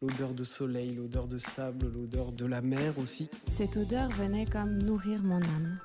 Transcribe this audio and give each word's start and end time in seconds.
L'odeur 0.00 0.32
de 0.32 0.44
soleil, 0.44 0.94
l'odeur 0.94 1.26
de 1.26 1.38
sable, 1.38 1.92
l'odeur 1.92 2.30
de 2.30 2.46
la 2.46 2.60
mer 2.60 2.96
aussi. 3.00 3.28
Cette 3.56 3.76
odeur 3.76 4.08
venait 4.10 4.46
comme 4.46 4.78
nourrir 4.78 5.20
mon 5.24 5.42
âme. 5.42 5.80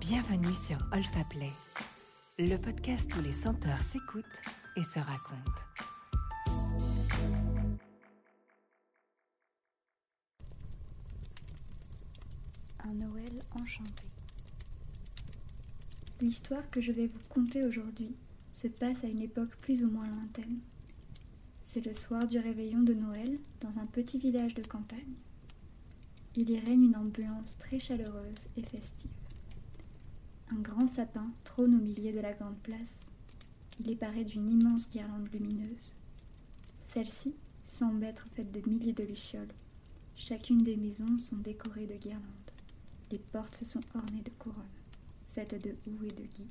Bienvenue 0.00 0.54
sur 0.54 0.76
Olfa 0.92 1.24
Play, 1.30 1.50
le 2.38 2.58
podcast 2.58 3.10
où 3.16 3.22
les 3.22 3.32
senteurs 3.32 3.78
s'écoutent 3.78 4.42
et 4.76 4.82
se 4.82 4.98
racontent. 4.98 5.62
Un 12.80 12.92
Noël 12.92 13.32
enchanté. 13.58 14.04
L'histoire 16.20 16.68
que 16.68 16.82
je 16.82 16.92
vais 16.92 17.06
vous 17.06 17.28
conter 17.30 17.64
aujourd'hui 17.64 18.14
se 18.52 18.68
passe 18.68 19.04
à 19.04 19.06
une 19.06 19.22
époque 19.22 19.56
plus 19.62 19.82
ou 19.84 19.90
moins 19.90 20.06
lointaine. 20.08 20.60
C'est 21.66 21.86
le 21.86 21.94
soir 21.94 22.26
du 22.26 22.38
réveillon 22.38 22.82
de 22.82 22.92
Noël 22.92 23.38
dans 23.62 23.78
un 23.78 23.86
petit 23.86 24.18
village 24.18 24.54
de 24.54 24.62
campagne. 24.62 25.14
Il 26.36 26.50
y 26.50 26.58
règne 26.58 26.84
une 26.84 26.96
ambiance 26.96 27.56
très 27.56 27.78
chaleureuse 27.78 28.48
et 28.58 28.62
festive. 28.62 29.10
Un 30.50 30.60
grand 30.60 30.86
sapin 30.86 31.26
trône 31.42 31.74
au 31.74 31.78
milieu 31.78 32.12
de 32.12 32.20
la 32.20 32.34
grande 32.34 32.58
place. 32.58 33.10
Il 33.80 33.88
est 33.88 33.96
paré 33.96 34.24
d'une 34.24 34.50
immense 34.50 34.90
guirlande 34.90 35.26
lumineuse. 35.32 35.94
Celle-ci 36.80 37.34
semble 37.64 38.04
être 38.04 38.26
faite 38.36 38.52
de 38.52 38.68
milliers 38.68 38.92
de 38.92 39.04
lucioles. 39.04 39.54
Chacune 40.16 40.62
des 40.62 40.76
maisons 40.76 41.16
sont 41.16 41.38
décorées 41.38 41.86
de 41.86 41.94
guirlandes. 41.94 42.22
Les 43.10 43.18
portes 43.18 43.56
se 43.56 43.64
sont 43.64 43.80
ornées 43.94 44.22
de 44.22 44.30
couronnes, 44.38 44.62
faites 45.32 45.60
de 45.64 45.70
houx 45.86 46.04
et 46.04 46.08
de 46.08 46.24
gui. 46.24 46.46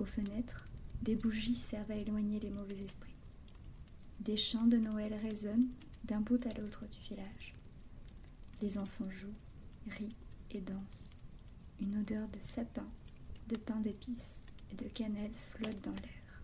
Aux 0.00 0.04
fenêtres, 0.04 0.64
des 1.00 1.14
bougies 1.14 1.54
servent 1.54 1.92
à 1.92 1.96
éloigner 1.96 2.40
les 2.40 2.50
mauvais 2.50 2.82
esprits. 2.84 3.19
Des 4.20 4.36
chants 4.36 4.66
de 4.66 4.76
Noël 4.76 5.14
résonnent 5.14 5.70
d'un 6.04 6.20
bout 6.20 6.44
à 6.46 6.52
l'autre 6.60 6.84
du 6.86 7.00
village. 7.08 7.54
Les 8.60 8.76
enfants 8.76 9.10
jouent, 9.10 9.28
rient 9.88 10.14
et 10.50 10.60
dansent. 10.60 11.16
Une 11.80 11.96
odeur 11.96 12.28
de 12.28 12.38
sapin, 12.42 12.86
de 13.48 13.56
pain 13.56 13.80
d'épices 13.80 14.42
et 14.70 14.74
de 14.74 14.88
cannelle 14.90 15.32
flotte 15.52 15.80
dans 15.82 15.92
l'air. 15.92 16.42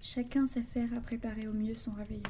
Chacun 0.00 0.46
s'affaire 0.46 0.88
à 0.96 1.00
préparer 1.00 1.46
au 1.46 1.52
mieux 1.52 1.74
son 1.74 1.92
réveillon. 1.92 2.22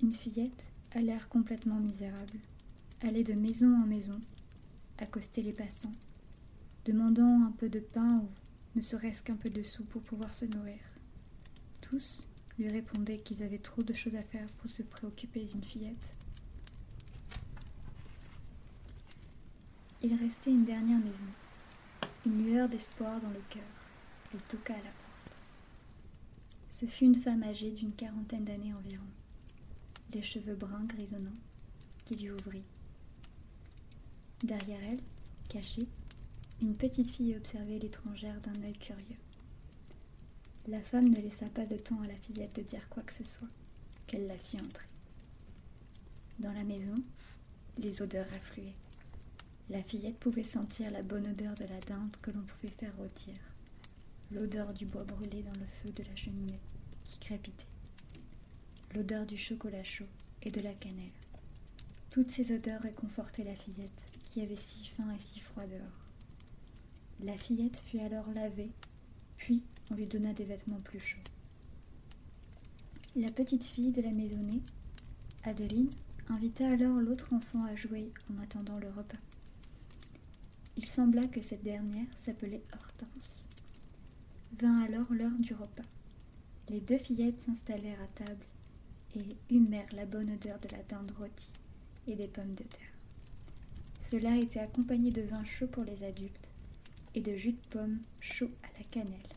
Une 0.00 0.12
fillette 0.12 0.68
a 0.92 1.00
l'air 1.00 1.28
complètement 1.28 1.80
misérable, 1.80 2.38
allait 3.00 3.24
de 3.24 3.34
maison 3.34 3.74
en 3.74 3.84
maison, 3.84 4.20
accoster 4.98 5.42
les 5.42 5.52
passants, 5.52 5.92
demandant 6.84 7.42
un 7.44 7.50
peu 7.50 7.68
de 7.68 7.80
pain 7.80 8.18
ou 8.18 8.28
ne 8.76 8.80
serait-ce 8.80 9.24
qu'un 9.24 9.34
peu 9.34 9.50
de 9.50 9.64
sous 9.64 9.84
pour 9.84 10.02
pouvoir 10.02 10.32
se 10.34 10.44
nourrir. 10.44 10.78
Tous 11.84 12.26
lui 12.58 12.68
répondaient 12.70 13.18
qu'ils 13.18 13.42
avaient 13.42 13.58
trop 13.58 13.82
de 13.82 13.92
choses 13.92 14.14
à 14.14 14.22
faire 14.22 14.48
pour 14.58 14.70
se 14.70 14.82
préoccuper 14.82 15.44
d'une 15.44 15.62
fillette. 15.62 16.14
Il 20.02 20.14
restait 20.14 20.50
une 20.50 20.64
dernière 20.64 20.98
maison, 20.98 21.26
une 22.24 22.46
lueur 22.46 22.70
d'espoir 22.70 23.20
dans 23.20 23.28
le 23.28 23.42
cœur. 23.50 23.62
Il 24.32 24.40
toqua 24.40 24.72
à 24.72 24.78
la 24.78 24.82
porte. 24.82 25.38
Ce 26.70 26.86
fut 26.86 27.04
une 27.04 27.14
femme 27.14 27.42
âgée 27.42 27.70
d'une 27.70 27.92
quarantaine 27.92 28.44
d'années 28.44 28.72
environ, 28.72 29.04
les 30.14 30.22
cheveux 30.22 30.54
bruns 30.54 30.86
grisonnants, 30.86 31.36
qui 32.06 32.14
lui 32.14 32.30
ouvrit. 32.30 32.64
Derrière 34.42 34.82
elle, 34.84 35.02
cachée, 35.50 35.86
une 36.62 36.76
petite 36.76 37.10
fille 37.10 37.36
observait 37.36 37.78
l'étrangère 37.78 38.40
d'un 38.40 38.62
œil 38.62 38.78
curieux. 38.78 39.18
La 40.66 40.80
femme 40.80 41.10
ne 41.10 41.20
laissa 41.20 41.46
pas 41.46 41.66
de 41.66 41.76
temps 41.76 42.00
à 42.00 42.06
la 42.06 42.16
fillette 42.16 42.56
de 42.56 42.62
dire 42.62 42.88
quoi 42.88 43.02
que 43.02 43.12
ce 43.12 43.22
soit, 43.22 43.48
qu'elle 44.06 44.26
la 44.26 44.38
fit 44.38 44.58
entrer. 44.58 44.88
Dans 46.38 46.52
la 46.52 46.64
maison, 46.64 46.94
les 47.76 48.00
odeurs 48.00 48.32
affluaient. 48.34 48.74
La 49.68 49.82
fillette 49.82 50.18
pouvait 50.18 50.42
sentir 50.42 50.90
la 50.90 51.02
bonne 51.02 51.28
odeur 51.28 51.54
de 51.54 51.64
la 51.64 51.80
dinde 51.80 52.16
que 52.22 52.30
l'on 52.30 52.42
pouvait 52.42 52.72
faire 52.72 52.96
rôtir, 52.96 53.34
l'odeur 54.30 54.72
du 54.72 54.86
bois 54.86 55.04
brûlé 55.04 55.42
dans 55.42 55.60
le 55.60 55.66
feu 55.66 55.90
de 55.90 56.02
la 56.02 56.16
cheminée 56.16 56.60
qui 57.04 57.18
crépitait, 57.18 57.66
l'odeur 58.94 59.26
du 59.26 59.36
chocolat 59.36 59.84
chaud 59.84 60.08
et 60.42 60.50
de 60.50 60.60
la 60.60 60.72
cannelle. 60.72 61.10
Toutes 62.10 62.30
ces 62.30 62.52
odeurs 62.52 62.80
réconfortaient 62.80 63.44
la 63.44 63.56
fillette 63.56 64.06
qui 64.30 64.40
avait 64.40 64.56
si 64.56 64.86
faim 64.86 65.12
et 65.14 65.18
si 65.18 65.40
froid 65.40 65.66
dehors. 65.66 66.04
La 67.20 67.36
fillette 67.36 67.76
fut 67.86 68.00
alors 68.00 68.30
lavée, 68.34 68.70
puis 69.44 69.62
on 69.90 69.94
lui 69.94 70.06
donna 70.06 70.32
des 70.32 70.44
vêtements 70.44 70.80
plus 70.80 71.00
chauds. 71.00 71.18
La 73.14 73.30
petite 73.30 73.66
fille 73.66 73.92
de 73.92 74.00
la 74.00 74.10
maisonnée, 74.10 74.62
Adeline, 75.42 75.90
invita 76.30 76.66
alors 76.66 76.96
l'autre 76.96 77.34
enfant 77.34 77.62
à 77.64 77.76
jouer 77.76 78.10
en 78.32 78.42
attendant 78.42 78.78
le 78.78 78.88
repas. 78.88 79.18
Il 80.78 80.86
sembla 80.86 81.26
que 81.26 81.42
cette 81.42 81.62
dernière 81.62 82.06
s'appelait 82.16 82.62
Hortense. 82.72 83.50
Vint 84.58 84.80
alors 84.80 85.12
l'heure 85.12 85.38
du 85.38 85.52
repas. 85.52 85.82
Les 86.70 86.80
deux 86.80 86.96
fillettes 86.96 87.42
s'installèrent 87.42 88.00
à 88.00 88.24
table 88.24 88.46
et 89.14 89.54
humèrent 89.54 89.92
la 89.92 90.06
bonne 90.06 90.30
odeur 90.30 90.58
de 90.58 90.74
la 90.74 90.82
dinde 90.84 91.12
rôtie 91.18 91.52
et 92.06 92.16
des 92.16 92.28
pommes 92.28 92.54
de 92.54 92.64
terre. 92.64 92.94
Cela 94.00 94.38
était 94.38 94.60
accompagné 94.60 95.10
de 95.10 95.20
vin 95.20 95.44
chaud 95.44 95.66
pour 95.66 95.84
les 95.84 96.02
adultes 96.02 96.48
et 97.14 97.20
de 97.20 97.36
jus 97.36 97.52
de 97.52 97.68
pomme 97.68 97.98
chaud 98.20 98.50
à 98.62 98.78
la 98.78 98.84
cannelle. 98.84 99.33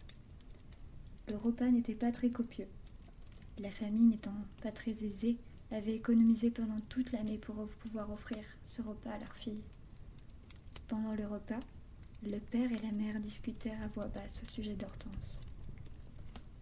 Le 1.29 1.35
repas 1.35 1.69
n'était 1.69 1.93
pas 1.93 2.11
très 2.11 2.29
copieux. 2.29 2.67
La 3.61 3.69
famille 3.69 4.03
n'étant 4.03 4.35
pas 4.61 4.71
très 4.71 5.03
aisée, 5.03 5.37
avait 5.71 5.95
économisé 5.95 6.51
pendant 6.51 6.79
toute 6.87 7.11
l'année 7.11 7.37
pour 7.37 7.55
pouvoir 7.67 8.11
offrir 8.11 8.43
ce 8.63 8.81
repas 8.81 9.11
à 9.11 9.19
leur 9.19 9.33
fille. 9.35 9.61
Pendant 10.87 11.13
le 11.13 11.27
repas, 11.27 11.59
le 12.23 12.39
père 12.39 12.71
et 12.71 12.81
la 12.81 12.91
mère 12.91 13.19
discutèrent 13.19 13.81
à 13.83 13.87
voix 13.87 14.07
basse 14.07 14.41
au 14.41 14.45
sujet 14.45 14.75
d'Hortense. 14.75 15.41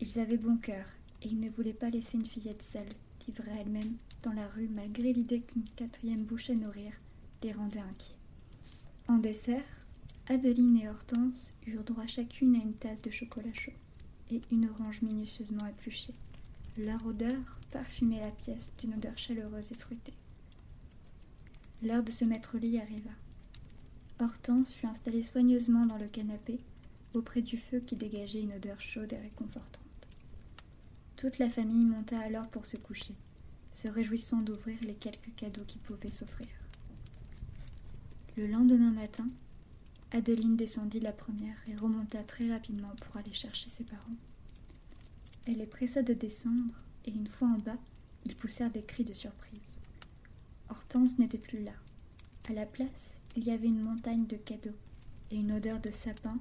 Ils 0.02 0.20
avaient 0.20 0.38
bon 0.38 0.58
cœur 0.58 0.86
et 1.22 1.28
ils 1.28 1.40
ne 1.40 1.50
voulaient 1.50 1.74
pas 1.74 1.90
laisser 1.92 2.18
une 2.18 2.26
fillette 2.26 2.64
seule, 2.64 2.90
livrée 3.28 3.52
elle-même, 3.60 3.96
dans 4.24 4.34
la 4.34 4.48
rue 4.48 4.70
malgré 4.70 5.14
l'idée 5.14 5.42
qu'une 5.42 5.70
quatrième 5.76 6.24
bouche 6.24 6.50
à 6.50 6.56
nourrir 6.56 6.92
les 7.44 7.52
rendait 7.52 7.80
inquiets. 7.80 8.16
En 9.08 9.18
dessert, 9.18 9.64
Adeline 10.28 10.78
et 10.78 10.90
Hortense 10.90 11.54
eurent 11.68 11.84
droit 11.84 12.08
chacune 12.08 12.56
à 12.56 12.64
une 12.64 12.74
tasse 12.74 13.04
de 13.04 13.12
chocolat 13.12 13.54
chaud 13.54 13.72
et 14.32 14.42
une 14.52 14.70
orange 14.70 15.02
minutieusement 15.02 15.66
épluchée. 15.68 16.14
Leur 16.78 17.06
odeur 17.06 17.60
parfumait 17.72 18.22
la 18.22 18.32
pièce 18.32 18.72
d'une 18.80 18.94
odeur 18.94 19.18
chaleureuse 19.18 19.72
et 19.72 19.78
fruitée. 19.78 20.14
L'heure 21.84 22.04
de 22.04 22.12
se 22.12 22.26
mettre 22.26 22.56
au 22.56 22.58
lit 22.58 22.80
arriva. 22.80 23.12
Hortense 24.20 24.74
fut 24.74 24.88
installée 24.88 25.24
soigneusement 25.24 25.86
dans 25.86 25.98
le 25.98 26.08
canapé, 26.08 26.60
auprès 27.14 27.42
du 27.42 27.58
feu 27.58 27.80
qui 27.80 27.96
dégageait 27.96 28.42
une 28.42 28.54
odeur 28.54 28.80
chaude 28.80 29.14
et 29.14 29.18
réconfortante. 29.18 29.82
Toute 31.18 31.38
la 31.38 31.50
famille 31.50 31.86
monta 31.86 32.20
alors 32.20 32.48
pour 32.48 32.66
se 32.66 32.78
coucher, 32.78 33.16
se 33.72 33.88
réjouissant 33.88 34.42
d'ouvrir 34.42 34.78
les 34.82 34.96
quelques 34.96 35.34
cadeaux 35.36 35.66
qui 35.66 35.78
pouvaient 35.78 36.12
s'offrir. 36.12 36.48
Le 38.38 38.48
lendemain 38.48 38.92
matin, 38.92 39.28
Adeline 40.16 40.56
descendit 40.56 41.02
la 41.02 41.12
première 41.12 41.58
et 41.68 41.76
remonta 41.76 42.24
très 42.24 42.50
rapidement 42.50 42.96
pour 43.02 43.18
aller 43.18 43.34
chercher 43.34 43.70
ses 43.70 43.84
parents. 43.84 44.16
Elle 45.46 45.58
les 45.58 45.66
pressa 45.66 46.04
de 46.04 46.14
descendre, 46.14 46.74
et 47.04 47.12
une 47.12 47.28
fois 47.28 47.50
en 47.50 47.58
bas, 47.58 47.78
ils 48.24 48.34
poussèrent 48.34 48.72
des 48.72 48.82
cris 48.82 49.04
de 49.04 49.12
surprise. 49.12 49.82
Hortense 50.70 51.20
n'était 51.20 51.38
plus 51.38 51.62
là. 51.62 51.74
À 52.50 52.54
la 52.54 52.66
place, 52.66 53.20
il 53.36 53.44
y 53.44 53.52
avait 53.52 53.68
une 53.68 53.82
montagne 53.82 54.26
de 54.26 54.38
cadeaux 54.38 54.78
et 55.32 55.36
une 55.36 55.52
odeur 55.52 55.82
de 55.82 55.92
sapin, 55.92 56.40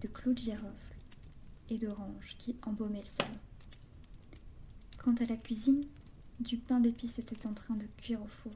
de 0.00 0.08
clous 0.08 0.32
de 0.32 0.38
girofle 0.38 0.96
et 1.70 1.76
d'orange 1.76 2.34
qui 2.36 2.56
embaumaient 2.62 3.00
le 3.00 3.08
salon. 3.08 3.38
Quant 4.98 5.14
à 5.14 5.26
la 5.26 5.36
cuisine, 5.36 5.84
du 6.40 6.56
pain 6.56 6.80
d'épices 6.80 7.20
était 7.20 7.46
en 7.46 7.54
train 7.54 7.76
de 7.76 7.86
cuire 7.98 8.20
au 8.20 8.26
four. 8.26 8.52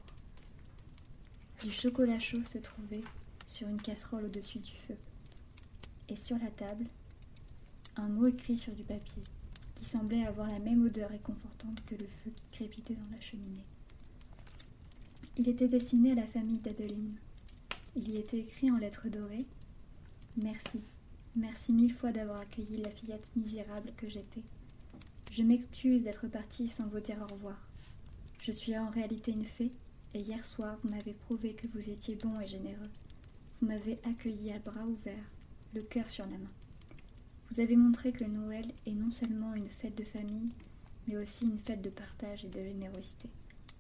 Du 1.63 1.71
chocolat 1.71 2.19
chaud 2.19 2.43
se 2.43 2.59
trouvait 2.59 3.05
sur 3.51 3.69
une 3.69 3.83
casserole 3.83 4.27
au-dessus 4.27 4.61
du 4.61 4.71
feu. 4.87 4.95
Et 6.09 6.17
sur 6.17 6.39
la 6.39 6.51
table, 6.51 6.87
un 7.97 8.09
mot 8.09 8.29
écrit 8.29 8.57
sur 8.57 8.73
du 8.73 8.85
papier, 8.85 9.23
qui 9.75 9.85
semblait 9.85 10.25
avoir 10.25 10.49
la 10.49 10.61
même 10.61 10.85
odeur 10.85 11.11
réconfortante 11.11 11.85
que 11.85 11.97
le 11.97 12.07
feu 12.07 12.31
qui 12.35 12.45
crépitait 12.53 12.95
dans 12.95 13.11
la 13.13 13.21
cheminée. 13.21 13.65
Il 15.37 15.49
était 15.49 15.67
destiné 15.67 16.13
à 16.13 16.15
la 16.15 16.27
famille 16.27 16.59
d'Adeline. 16.59 17.17
Il 17.97 18.13
y 18.13 18.19
était 18.19 18.39
écrit 18.39 18.71
en 18.71 18.77
lettres 18.77 19.09
dorées 19.09 19.47
Merci, 20.37 20.81
merci 21.35 21.73
mille 21.73 21.93
fois 21.93 22.13
d'avoir 22.13 22.41
accueilli 22.41 22.77
la 22.77 22.91
fillette 22.91 23.33
misérable 23.35 23.91
que 23.97 24.09
j'étais. 24.09 24.45
Je 25.33 25.43
m'excuse 25.43 26.05
d'être 26.05 26.29
partie 26.29 26.69
sans 26.69 26.87
vous 26.87 27.01
dire 27.01 27.19
au 27.29 27.35
revoir. 27.35 27.59
Je 28.43 28.53
suis 28.53 28.79
en 28.79 28.91
réalité 28.91 29.33
une 29.33 29.45
fée, 29.45 29.73
et 30.15 30.21
hier 30.21 30.45
soir 30.45 30.79
vous 30.83 30.91
m'avez 30.91 31.15
prouvé 31.15 31.55
que 31.55 31.67
vous 31.67 31.91
étiez 31.91 32.15
bon 32.15 32.39
et 32.39 32.47
généreux. 32.47 32.91
Vous 33.61 33.67
m'avez 33.67 33.99
accueilli 34.05 34.53
à 34.53 34.59
bras 34.59 34.87
ouverts, 34.87 35.31
le 35.75 35.83
cœur 35.83 36.09
sur 36.09 36.25
la 36.25 36.39
main. 36.39 36.51
Vous 37.51 37.61
avez 37.61 37.77
montré 37.77 38.11
que 38.11 38.25
Noël 38.25 38.65
est 38.87 38.95
non 38.95 39.11
seulement 39.11 39.55
une 39.55 39.69
fête 39.69 39.99
de 39.99 40.05
famille, 40.05 40.49
mais 41.07 41.19
aussi 41.19 41.45
une 41.45 41.59
fête 41.59 41.83
de 41.83 41.91
partage 41.91 42.47
et 42.47 42.49
de 42.49 42.63
générosité. 42.63 43.29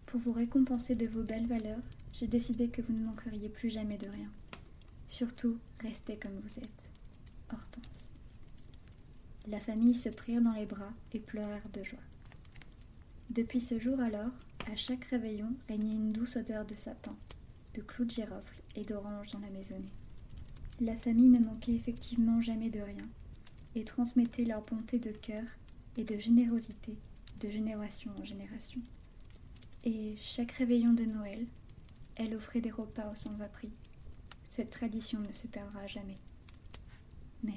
Pour 0.04 0.20
vous 0.20 0.32
récompenser 0.32 0.96
de 0.96 1.06
vos 1.06 1.22
belles 1.22 1.46
valeurs, 1.46 1.80
j'ai 2.12 2.26
décidé 2.26 2.68
que 2.68 2.82
vous 2.82 2.92
ne 2.92 3.06
manqueriez 3.06 3.48
plus 3.48 3.70
jamais 3.70 3.96
de 3.96 4.08
rien. 4.08 4.28
Surtout, 5.08 5.56
restez 5.80 6.18
comme 6.18 6.38
vous 6.40 6.58
êtes. 6.58 6.90
Hortense. 7.50 8.12
La 9.48 9.60
famille 9.60 9.94
se 9.94 10.10
prirent 10.10 10.42
dans 10.42 10.52
les 10.52 10.66
bras 10.66 10.92
et 11.14 11.20
pleurèrent 11.20 11.70
de 11.72 11.82
joie. 11.82 11.98
Depuis 13.30 13.62
ce 13.62 13.78
jour 13.78 13.98
alors, 14.00 14.32
à 14.70 14.76
chaque 14.76 15.04
réveillon 15.04 15.54
régnait 15.68 15.94
une 15.94 16.12
douce 16.12 16.36
odeur 16.36 16.66
de 16.66 16.74
sapin, 16.74 17.16
de 17.74 17.80
clous 17.80 18.04
de 18.04 18.10
girofle 18.10 18.59
et 18.76 18.84
d'orange 18.84 19.30
dans 19.30 19.40
la 19.40 19.50
maisonnée. 19.50 19.92
La 20.80 20.96
famille 20.96 21.28
ne 21.28 21.44
manquait 21.44 21.74
effectivement 21.74 22.40
jamais 22.40 22.70
de 22.70 22.80
rien 22.80 23.08
et 23.74 23.84
transmettait 23.84 24.44
leur 24.44 24.62
bonté 24.62 24.98
de 24.98 25.10
cœur 25.10 25.44
et 25.96 26.04
de 26.04 26.18
générosité 26.18 26.96
de 27.40 27.50
génération 27.50 28.12
en 28.20 28.24
génération. 28.24 28.80
Et 29.84 30.16
chaque 30.20 30.52
réveillon 30.52 30.92
de 30.92 31.04
Noël, 31.04 31.46
elle 32.16 32.34
offrait 32.34 32.60
des 32.60 32.70
repas 32.70 33.10
aux 33.10 33.14
sans-abri. 33.14 33.70
Cette 34.44 34.70
tradition 34.70 35.20
ne 35.20 35.32
se 35.32 35.46
perdra 35.46 35.86
jamais. 35.86 36.18
May. 37.42 37.56